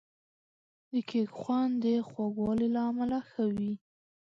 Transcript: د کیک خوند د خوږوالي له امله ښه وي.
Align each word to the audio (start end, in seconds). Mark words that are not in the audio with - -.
د 0.91 0.93
کیک 1.09 1.29
خوند 1.39 1.73
د 1.83 1.85
خوږوالي 2.07 2.67
له 2.75 2.81
امله 2.89 3.19
ښه 3.29 3.43
وي. 3.55 3.73